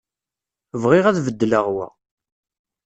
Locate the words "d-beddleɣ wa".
1.19-1.87